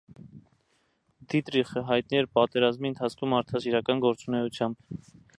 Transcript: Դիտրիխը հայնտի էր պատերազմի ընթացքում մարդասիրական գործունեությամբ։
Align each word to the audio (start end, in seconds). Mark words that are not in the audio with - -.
Դիտրիխը 1.33 1.83
հայնտի 1.89 2.19
էր 2.21 2.27
պատերազմի 2.37 2.91
ընթացքում 2.93 3.31
մարդասիրական 3.35 4.01
գործունեությամբ։ 4.07 5.13